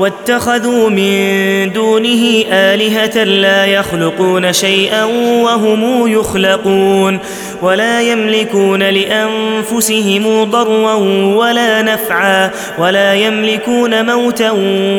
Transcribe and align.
واتخذوا 0.00 0.88
من 0.90 1.72
دونه 1.72 2.44
آلهة 2.52 3.24
لا 3.24 3.66
يخلقون 3.66 4.52
شيئا 4.52 5.04
وهم 5.44 6.06
يخلقون 6.06 7.18
ولا 7.62 8.00
يملكون 8.00 8.82
لأنفسهم 8.82 10.44
ضرا 10.44 10.94
ولا 11.34 11.82
نفعا 11.82 12.50
ولا 12.78 13.14
يملكون 13.14 14.06
موتا 14.06 14.50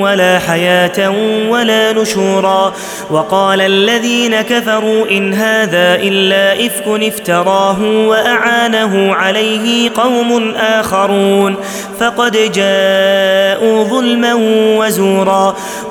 ولا 0.02 0.40
حياة 0.40 1.14
ولا 1.50 1.94
نشورا 1.94 2.73
وقال 3.12 3.62
الذين 3.62 4.42
كفروا 4.42 5.09
إن 5.12 5.34
هذا 5.34 5.95
إلا 5.95 6.66
إفك 6.66 6.88
افتراه 6.88 7.81
وأعانه 7.81 9.16
عليه 9.16 9.90
قوم 9.95 10.56
آخرون 10.56 11.56
فقد 12.00 12.31
جاءوا 12.31 13.84
ظلما 13.84 14.34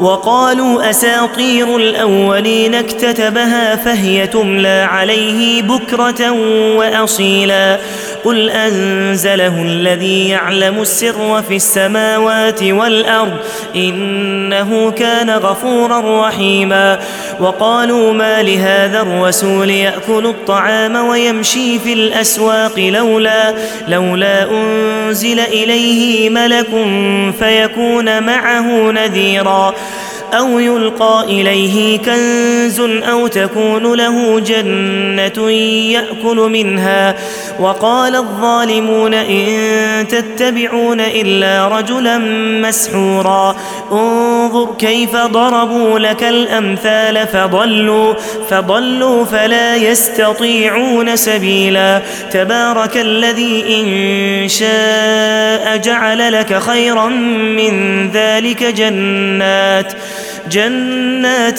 وقالوا 0.00 0.90
أساطير 0.90 1.76
الأولين 1.76 2.74
اكتتبها 2.74 3.76
فهي 3.76 4.26
تملى 4.26 4.88
عليه 4.90 5.62
بكرة 5.62 6.30
وأصيلا 6.76 7.80
قل 8.24 8.50
أنزله 8.50 9.62
الذي 9.62 10.28
يعلم 10.28 10.80
السر 10.80 11.42
في 11.48 11.56
السماوات 11.56 12.62
والأرض 12.62 13.36
إنه 13.76 14.90
كان 14.90 15.30
غفورا 15.30 16.28
رحيما 16.28 16.98
وقالوا 17.40 18.12
ما 18.12 18.42
لهذا 18.42 19.00
الرسول 19.02 19.70
يأكل 19.70 20.26
الطعام 20.26 20.96
ويمشي 20.96 21.78
في 21.78 21.92
الأسواق 21.92 22.78
لولا 22.78 23.54
لولا 23.88 24.50
أنزل 24.50 25.40
إليه 25.40 26.30
ملك 26.30 26.68
فيكون 27.38 28.22
معه 28.22 28.90
نذيرا 28.90 29.74
أو 30.34 30.58
يلقى 30.58 31.24
إليه 31.24 31.98
كنز 31.98 32.80
أو 32.80 33.26
تكون 33.26 33.94
له 33.94 34.40
جنة 34.40 35.50
يأكل 35.92 36.36
منها 36.36 37.16
وقال 37.60 38.16
الظالمون 38.16 39.14
إن 39.14 40.08
تتبعون 40.08 41.00
إلا 41.00 41.68
رجلا 41.68 42.18
مسحورا. 42.68 43.56
انظر 43.92 44.74
كيف 44.78 45.16
ضربوا 45.16 45.98
لك 45.98 46.22
الأمثال 46.22 47.26
فضلوا 47.26 48.14
فضلوا 48.50 49.24
فلا 49.24 49.76
يستطيعون 49.76 51.16
سبيلا. 51.16 52.02
تبارك 52.30 52.96
الذي 52.96 53.64
إن 53.80 54.48
شاء 54.48 55.76
جعل 55.76 56.32
لك 56.32 56.58
خيرا 56.58 57.06
من 57.06 58.10
ذلك 58.10 58.64
جنات. 58.64 59.92
جنات 60.48 61.58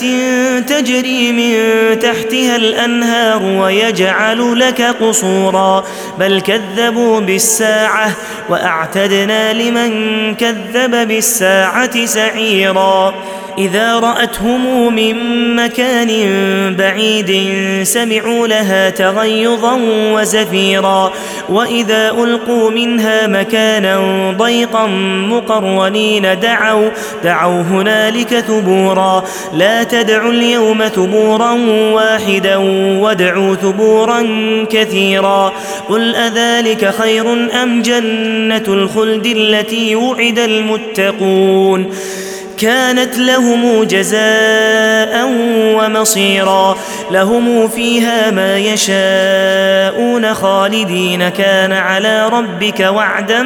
تجري 0.70 1.32
من 1.32 1.54
تحتها 2.00 2.56
الأنهار 2.56 3.44
ويجعل 3.44 4.60
لك 4.60 4.82
قصورا. 4.82 5.84
بل 6.20 6.42
كذبوا 6.42 7.20
بالساعة 7.20 8.12
وأعتدنا 8.50 9.54
لمن 9.54 9.92
كذب 10.36 11.08
بالساعة 11.08 12.06
سعيرا. 12.06 13.14
إذا 13.58 14.00
رأتهم 14.00 14.96
من 14.96 15.16
مكان 15.56 16.10
بعيد 16.76 17.32
سمعوا 17.84 18.48
لها 18.48 18.90
تغيظا 18.90 19.80
وزفيرا 20.14 21.12
وإذا 21.50 22.12
ألقوا 22.12 22.72
منها 22.72 23.28
مكانا 23.28 24.02
ضيقا 24.38 24.88
مقرنين 25.30 26.40
دعوا 26.40 26.90
دعوا 27.24 27.62
هنالك 27.62 28.40
ثبورا. 28.40 29.24
لا 29.54 29.84
تدعوا 29.84 30.32
اليوم 30.32 30.88
ثبورا 30.88 31.52
واحدا 31.94 32.56
وادعوا 33.02 33.56
ثبورا 33.56 34.26
كثيرا. 34.70 35.54
قل 35.90 36.16
أذلك 36.16 36.94
خير 37.02 37.34
أم 37.64 37.82
جنة 37.82 38.64
الخلد 38.68 39.26
التي 39.26 39.96
وعد 39.96 40.40
المتقون؟ 40.40 41.90
كانت 42.62 43.18
لهم 43.18 43.84
جزاء 43.84 45.30
ومصيرا. 45.76 46.78
لهم 47.12 47.68
فيها 47.68 48.32
ما 48.32 48.58
يشاءون 48.58 50.34
خالدين. 50.34 51.30
كان 51.30 51.72
على 51.74 52.30
ربك 52.30 52.80
وعدا 52.80 53.44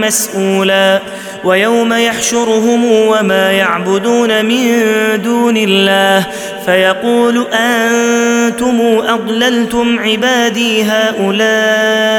مسئولا 0.00 1.02
ويوم 1.44 1.92
يحشرهم 1.92 2.84
وما 2.92 3.52
يعبدون 3.52 4.44
من 4.44 4.82
دون 5.22 5.56
الله. 5.56 6.26
فيقول 6.66 7.46
أنتم 7.52 8.80
أضللتم 9.08 9.98
عبادي 9.98 10.82
هؤلاء 10.82 12.18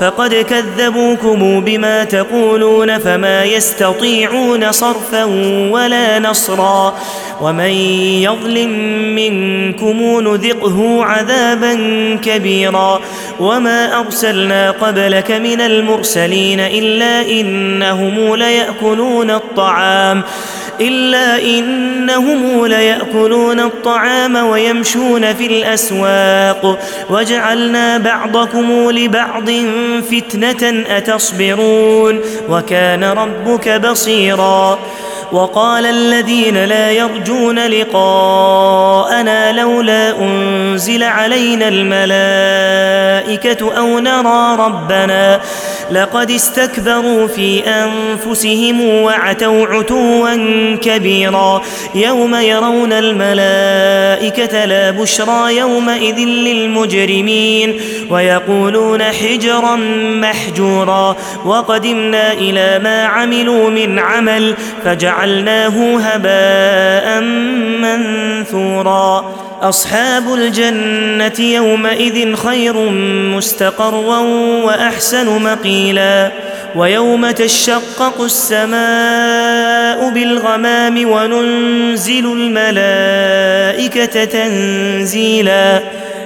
فقد 0.00 0.34
كذبوكم 0.34 1.60
بما 1.60 2.04
تقولون 2.04 2.98
فما 2.98 3.44
يستطيعون 3.44 4.72
صرفا 4.72 5.24
ولا 5.70 6.18
نصرا 6.18 6.94
ومن 7.40 7.70
يظلم 8.24 8.70
منكم 9.14 10.20
نذقه 10.20 11.04
عذابا 11.04 11.74
كبيرا 12.24 13.00
وما 13.40 14.00
أرسلنا 14.00 14.70
قبلك 14.70 15.30
من 15.30 15.60
المرسلين 15.60 16.60
إلا 16.60 17.30
إنهم 17.30 18.34
ليأكلون 18.34 19.30
الطعام 19.30 20.22
إلا 20.80 21.42
إنهم 21.42 22.66
ليأكلون 22.66 23.60
الطعام 23.60 24.36
ويمشون 24.36 25.34
في 25.34 25.46
الأسواق. 25.46 26.78
وجعلنا 27.10 27.98
بعضكم 27.98 28.90
لبعض 28.90 29.50
فتنة 30.10 30.84
أتصبرون. 30.96 32.20
وكان 32.48 33.04
ربك 33.04 33.68
بصيرا. 33.68 34.78
وقال 35.32 35.86
الذين 35.86 36.64
لا 36.64 36.90
يرجون 36.90 37.58
لقاءنا 37.58 39.52
لولا 39.52 40.20
أنزل 40.20 41.02
علينا 41.02 41.68
الملائكة 41.68 43.78
أو 43.78 43.98
نرى 43.98 44.56
ربنا. 44.58 45.40
لقد 45.90 46.30
استكبروا 46.30 47.26
في 47.26 47.62
أنفسهم 47.66 48.80
وعتوا 48.80 49.66
عتوا 49.66 50.34
كبيرا. 50.76 51.62
يوم 51.94 52.34
يرون 52.34 52.92
الملائكة 52.92 54.64
لا 54.64 54.90
بشرى 54.90 55.56
يومئذ 55.56 56.18
للمجرمين 56.18 57.80
ويقولون 58.10 59.02
حجرا 59.02 59.76
محجورا. 60.20 61.16
وقدمنا 61.44 62.32
إلى 62.32 62.80
ما 62.82 63.04
عملوا 63.04 63.70
من 63.70 63.98
عمل 63.98 64.54
فجعلناه 64.84 65.98
هباء 65.98 67.20
منثورا. 67.80 69.34
أصحاب 69.62 70.34
الجنة 70.34 71.46
يومئذ 71.46 72.34
خير 72.34 72.76
مستقرا 73.36 74.18
وأحسن 74.64 75.42
مقيلا. 75.42 76.30
ويوم 76.76 77.30
تشقق 77.30 78.20
السماء 78.20 80.10
بالغمام 80.10 81.10
وننزل 81.10 82.32
الملائكة 82.32 84.24
تنزيلا. 84.24 85.80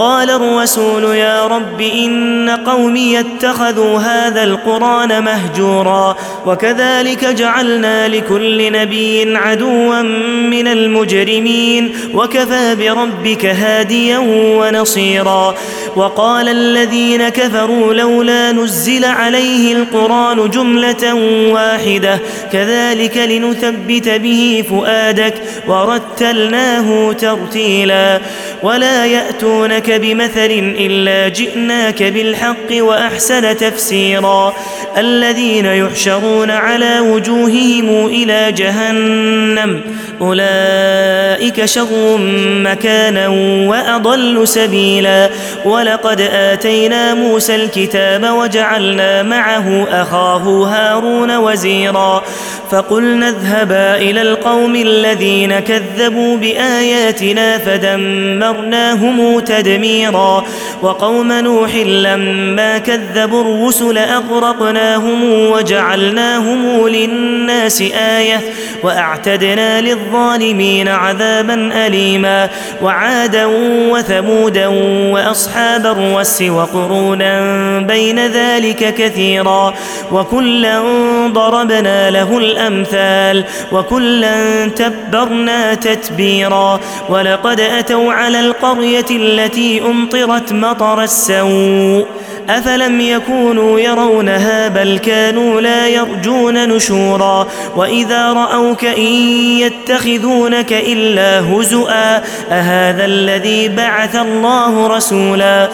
الرسول 0.00 1.04
يا 1.04 1.46
رب 1.46 1.80
إن 1.80 2.50
قومي 2.66 3.20
اتخذوا 3.20 3.98
هذا 3.98 4.44
القرآن 4.44 5.24
مهجورا 5.24 6.16
وكذلك 6.46 7.24
جعلنا 7.24 8.08
لكل 8.08 8.72
نبي 8.72 9.36
عدوا 9.36 10.02
من 10.50 10.68
المجرمين 10.68 11.92
وكفى 12.14 12.74
بربك 12.74 13.46
هاديا 13.46 14.18
ونصيرا 14.28 15.54
وقال 15.96 16.48
الذين 16.48 17.28
كفروا 17.28 17.94
لولا 17.94 18.52
نزل 18.52 19.04
عليه 19.04 19.72
القرآن 19.72 20.50
جملة 20.50 21.14
واحدة 21.52 22.20
كذلك 22.52 23.16
لنثبت 23.16 24.08
به 24.08 24.64
فؤادك 24.70 25.34
ورتلناه 25.68 27.12
ترتيلا 27.12 28.20
ولا 28.62 29.06
ياتونك 29.06 29.90
بمثل 29.90 30.74
الا 30.78 31.28
جئناك 31.28 32.02
بالحق 32.02 32.70
واحسن 32.70 33.56
تفسيرا 33.56 34.54
الذين 34.96 35.66
يحشرون 35.66 36.50
على 36.50 37.00
وجوههم 37.00 38.06
إلى 38.06 38.52
جهنم 38.52 39.80
أولئك 40.20 41.64
شر 41.64 42.18
مكانا 42.62 43.28
وأضل 43.68 44.48
سبيلا 44.48 45.30
ولقد 45.64 46.20
آتينا 46.20 47.14
موسى 47.14 47.54
الكتاب 47.54 48.24
وجعلنا 48.24 49.22
معه 49.22 49.86
أخاه 49.90 50.64
هارون 50.64 51.36
وزيرا 51.36 52.22
فقلنا 52.70 53.28
اذهبا 53.28 53.96
إلى 53.96 54.22
القوم 54.22 54.76
الذين 54.76 55.58
كذبوا 55.60 56.36
بآياتنا 56.36 57.58
فدمرناهم 57.58 59.40
تدميرا 59.40 60.44
وقوم 60.82 61.32
نوح 61.32 61.74
لما 61.76 62.78
كذبوا 62.78 63.42
الرسل 63.42 63.98
أغرقناهم 63.98 65.24
وجعلناهم 65.24 66.88
للناس 66.88 67.82
آية 67.96 68.40
وأعتدنا 68.82 69.80
للظالمين 69.80 70.88
عذابا 70.88 71.86
أليما 71.86 72.48
وعادا 72.82 73.46
وثمودا 73.90 74.66
وأصحاب 75.12 75.86
الرس 75.86 76.42
وقرونا 76.42 77.40
بين 77.78 78.26
ذلك 78.26 78.94
كثيرا 78.94 79.74
وكلا 80.12 80.82
ضربنا 81.26 82.10
له 82.10 82.38
الأمثال 82.38 83.44
وكلا 83.72 84.68
تبرنا 84.68 85.74
تتبيرا 85.74 86.80
ولقد 87.08 87.60
أتوا 87.60 88.12
على 88.12 88.40
القرية 88.40 89.06
التي 89.10 89.80
أمطرت 89.80 90.52
مطر 90.70 91.02
السوء 91.02 92.06
أفلم 92.48 93.00
يكونوا 93.00 93.80
يرونها 93.80 94.68
بل 94.68 94.98
كانوا 94.98 95.60
لا 95.60 95.88
يرجون 95.88 96.68
نشورا 96.68 97.46
وإذا 97.76 98.32
رأوك 98.32 98.84
إن 98.84 99.12
يتخذونك 99.60 100.72
إلا 100.72 101.40
هزؤا 101.40 102.16
أهذا 102.50 103.04
الذي 103.04 103.68
بعث 103.68 104.16
الله 104.16 104.86
رسولا 104.86 105.68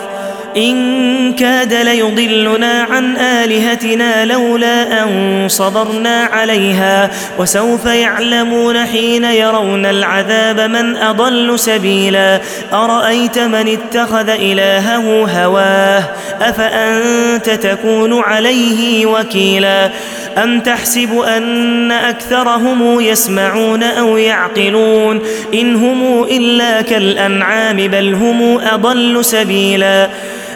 إن 0.57 1.33
كاد 1.33 1.75
ليضلنا 1.75 2.83
عن 2.83 3.17
آلهتنا 3.17 4.25
لولا 4.25 5.03
أن 5.03 5.47
صبرنا 5.49 6.25
عليها 6.25 7.11
وسوف 7.39 7.87
يعلمون 7.87 8.79
حين 8.79 9.25
يرون 9.25 9.87
العذاب 9.87 10.61
من 10.61 10.97
أضل 10.97 11.59
سبيلا 11.59 12.41
أرأيت 12.73 13.39
من 13.39 13.79
اتخذ 13.79 14.29
إلهه 14.29 15.27
هواه 15.43 16.05
أفأنت 16.41 17.51
تكون 17.51 18.21
عليه 18.21 19.07
وكيلا 19.07 19.91
أم 20.39 20.61
تحسب 20.61 21.19
أن 21.19 21.93
أكثرهم 21.93 23.01
يسمعون 23.01 23.83
أو 23.83 24.17
يعقلون 24.17 25.21
إن 25.55 25.77
هم 25.77 26.23
إلا 26.23 26.83
كالأنعام 26.83 27.77
بل 27.77 28.15
هم 28.15 28.59
أضل 28.59 29.25
سبيلا 29.25 30.09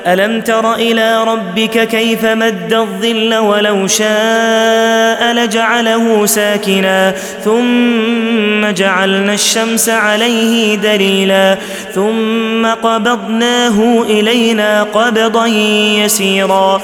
ألم 0.07 0.41
تر 0.41 0.75
إلى 0.75 1.25
ربك 1.25 1.89
كيف 1.89 2.25
مد 2.25 2.73
الظل 2.73 3.35
ولو 3.35 3.87
شاء 3.87 5.33
لجعله 5.33 6.27
ساكنا 6.27 7.15
ثم 7.45 8.71
جعلنا 8.71 9.33
الشمس 9.33 9.89
عليه 9.89 10.75
دليلا 10.75 11.59
ثم 11.95 12.67
قبضناه 12.67 14.03
إلينا 14.03 14.83
قبضا 14.83 15.47
يسيرا 15.47 16.81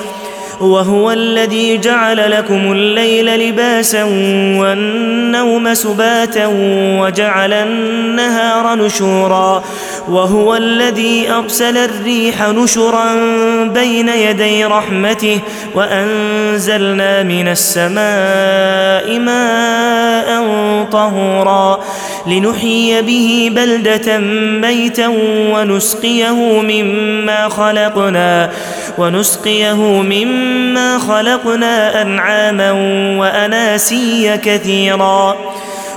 وهو 0.60 1.10
الذي 1.10 1.78
جعل 1.78 2.30
لكم 2.30 2.72
الليل 2.72 3.48
لباسا 3.48 4.04
والنوم 4.58 5.74
سباتا 5.74 6.46
وجعل 7.00 7.52
النهار 7.52 8.74
نشورا 8.74 9.62
وهو 10.08 10.56
الذي 10.56 11.30
أرسل 11.30 11.76
الريح 11.76 12.48
نشرا 12.48 13.14
بين 13.64 14.08
يدي 14.08 14.64
رحمته 14.64 15.40
وأنزلنا 15.74 17.22
من 17.22 17.48
السماء 17.48 19.18
ماء 19.18 20.44
طهورا 20.92 21.80
لنحيي 22.26 23.02
به 23.02 23.50
بلدة 23.54 24.18
ميتا 24.68 25.08
ونسقيه 25.52 26.60
مما 26.60 27.48
خلقنا 27.48 28.50
ونسقيه 28.98 30.02
مما 30.02 30.98
خلقنا 30.98 32.02
أنعاما 32.02 32.72
وأناسيا 33.18 34.36
كثيرا 34.36 35.36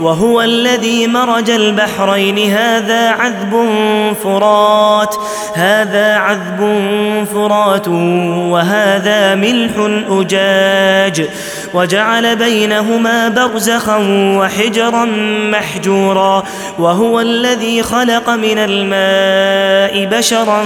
وهو 0.00 0.42
الذي 0.42 1.06
مرج 1.06 1.50
البحرين. 1.50 2.52
هذا 2.52 3.10
عذب 3.10 3.66
فرات 4.24 5.14
هذا 5.54 6.16
عذب 6.16 6.60
فرات 7.34 7.88
وهذا 8.48 9.34
ملح 9.34 9.72
أجاج. 10.10 11.28
وجعل 11.74 12.36
بينهما 12.36 13.28
برزخا 13.28 13.98
وحجرا 14.38 15.04
محجورا. 15.50 16.42
وهو 16.78 17.20
الذي 17.20 17.82
خلق 17.82 18.30
من 18.30 18.58
الماء 18.58 20.18
بشرا 20.18 20.64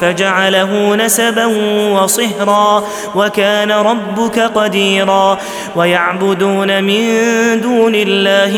فجعله 0.00 0.96
نسبا 0.96 1.46
وصهرا. 1.92 2.84
وكان 3.14 3.72
ربك 3.72 4.38
قديرا. 4.38 5.38
ويعبدون 5.76 6.84
من 6.84 7.00
دون 7.60 7.94
الله 7.94 8.57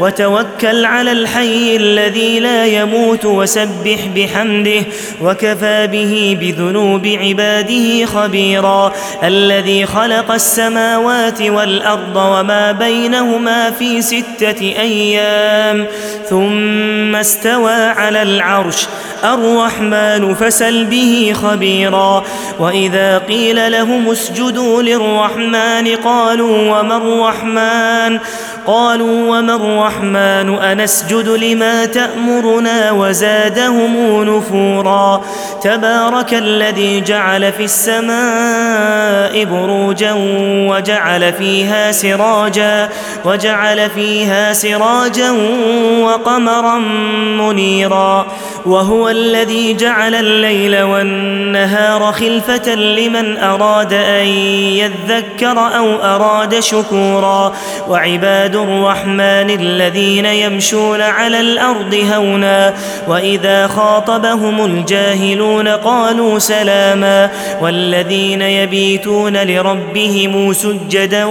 وتوكل 0.00 0.84
على 0.84 1.12
الحي 1.12 1.76
الذي 1.76 2.40
لا 2.40 2.66
يموت 2.66 3.24
وسبح 3.24 4.06
بحمده 4.16 4.82
وكفى 5.22 5.86
به 5.86 6.36
بذنوب 6.40 7.06
عباده 7.06 8.06
خبيرا 8.06 8.92
الذي 9.24 9.86
خلق 9.86 10.30
السماوات 10.30 11.42
والأرض 11.42 12.16
وما 12.16 12.72
بينهما 12.72 13.70
في 13.70 14.02
ستة 14.02 14.60
أيام 14.60 15.86
ثم 16.28 17.16
استوى 17.16 17.72
على 17.72 18.22
العرش 18.22 18.86
الرحمن 19.24 20.34
فسل 20.34 20.84
به 20.84 21.32
خبيرا 21.34 22.24
وإذا 22.58 23.18
قيل 23.18 23.72
لهم 23.72 24.10
اسجدوا 24.10 24.82
للرحمن 24.82 25.96
قالوا 25.96 26.78
وما 26.78 26.96
الرحمن 26.96 28.18
قالوا 28.66 29.38
وما 29.38 29.54
الرحمن 29.54 30.58
أنسجد 30.58 31.28
لما 31.28 31.84
تأمرنا 31.84 32.92
وزادهم 32.92 34.22
نفورا. 34.22 35.20
تبارك 35.62 36.34
الذي 36.34 37.00
جعل 37.00 37.52
في 37.52 37.64
السماء 37.64 39.44
بروجا 39.44 40.14
وجعل 40.70 41.32
فيها 41.32 41.92
سراجا 41.92 42.88
وجعل 43.24 43.90
فيها 43.90 44.52
سراجا 44.52 45.30
وقمرا 46.00 46.78
منيرا. 47.38 48.26
وهو 48.66 49.08
الذي 49.08 49.74
جعل 49.74 50.14
الليل 50.14 50.82
والنهار 50.82 52.12
خلفة 52.12 52.74
لمن 52.74 53.38
أراد 53.38 53.92
أن 53.92 54.26
يذكر 54.26 55.58
أو 55.58 56.02
أراد 56.02 56.60
شكورا. 56.60 57.52
وعباد 57.88 58.56
الرحمن 58.56 59.50
الذين 59.50 60.26
يمشون 60.26 61.00
على 61.00 61.40
الأرض 61.40 62.06
هونا 62.14 62.74
وإذا 63.08 63.66
خاطبهم 63.66 64.64
الجاهلون 64.64 65.68
قالوا 65.68 66.38
سلاما. 66.38 67.30
والذين 67.60 68.42
يبيتون 68.42 69.36
لربهم 69.36 70.52
سجدا 70.52 71.24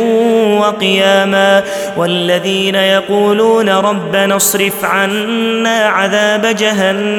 وقياما. 0.59 1.63
والذين 1.97 2.75
يقولون 2.75 3.69
ربنا 3.69 4.35
اصرف 4.35 4.85
عنا 4.85 5.85
عذاب 5.85 6.55
جهنم. 6.55 7.18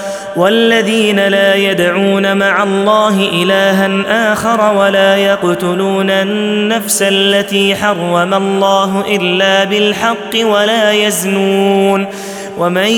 والذين 0.35 1.27
لا 1.27 1.55
يدعون 1.55 2.37
مع 2.37 2.63
الله 2.63 3.29
إلها 3.43 4.33
آخر 4.33 4.73
ولا 4.77 5.17
يقتلون 5.17 6.09
النفس 6.09 7.01
التي 7.01 7.75
حرم 7.75 8.33
الله 8.33 9.03
إلا 9.15 9.63
بالحق 9.63 10.45
ولا 10.45 10.91
يزنون 10.91 12.07
ومن 12.57 12.91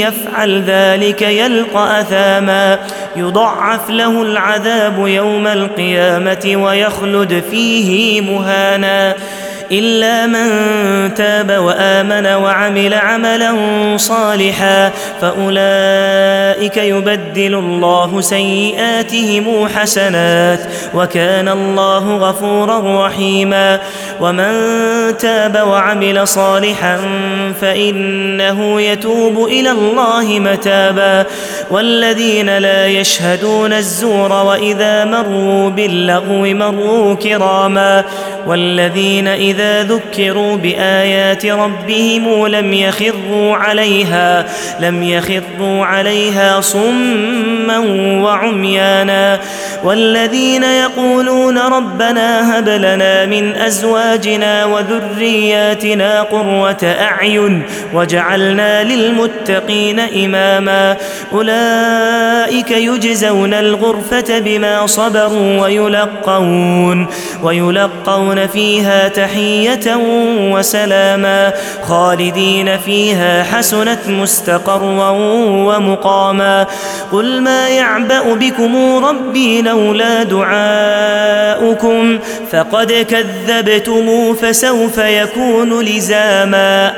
يفعل 0.00 0.62
ذلك 0.62 1.22
يلقى 1.22 2.00
أثاما 2.00 2.78
يضعف 3.16 3.90
له 3.90 4.22
العذاب 4.22 5.06
يوم 5.06 5.46
القيامة 5.46 6.52
ويخلد 6.64 7.42
فيه 7.50 8.20
مهانا 8.20 9.14
إلا 9.72 10.26
من 10.26 10.48
تاب 11.14 11.50
وآمن 11.50 12.26
وعمل 12.26 12.94
عملا 12.94 13.54
صالحا 13.96 14.90
فأولئك 15.20 16.76
يبدل 16.76 17.54
الله 17.54 18.20
سيئاتهم 18.20 19.68
حسنات 19.68 20.60
وكان 20.94 21.48
الله 21.48 22.16
غفورا 22.16 23.06
رحيما 23.06 23.80
ومن 24.20 24.52
تاب 25.18 25.66
وعمل 25.68 26.28
صالحا 26.28 27.00
فإنه 27.60 28.80
يتوب 28.80 29.44
إلى 29.44 29.70
الله 29.70 30.38
متابا 30.38 31.26
والذين 31.70 32.58
لا 32.58 32.86
يشهدون 32.86 33.72
الزور 33.72 34.32
وإذا 34.32 35.04
مروا 35.04 35.70
باللغو 35.70 36.44
مروا 36.44 37.14
كراما 37.14 38.04
والذين 38.46 39.28
إذا 39.28 39.82
ذكروا 39.82 40.56
بآيات 40.56 41.46
ربهم 41.46 42.46
لم 42.46 42.72
يخروا 42.72 43.56
عليها 43.56 44.46
لم 44.80 45.02
يخروا 45.02 45.84
عليها 45.84 46.60
صما 46.60 47.78
وعميانا. 48.22 49.40
والذين 49.84 50.62
يقولون 50.62 51.58
ربنا 51.58 52.58
هب 52.58 52.68
لنا 52.68 53.26
من 53.26 53.56
أزواجنا 53.56 54.64
وذرياتنا 54.64 56.22
قرة 56.22 56.78
أعين 56.82 57.62
وجعلنا 57.94 58.84
للمتقين 58.84 60.00
إماما 60.00 60.96
أولئك 61.32 62.70
يجزون 62.70 63.54
الغرفة 63.54 64.38
بما 64.38 64.86
صبروا 64.86 65.60
ويلقون 65.60 67.06
ويلقون 67.42 68.46
فيها 68.46 69.08
تحية 69.08 69.96
وسلاما 70.52 71.52
خالدين 71.82 72.78
فيها 72.78 73.42
حسنت 73.42 74.08
مستقرا 74.08 75.10
ومقاما 75.40 76.66
قل 77.12 77.40
ما 77.40 77.68
يعبأ 77.68 78.34
بكم 78.34 79.04
ربي 79.04 79.62
لولا 79.74 80.22
دعاؤكم 80.22 82.18
فقد 82.52 82.92
كذبتم 82.92 84.34
فسوف 84.34 84.98
يكون 84.98 85.84
لزاما 85.84 86.94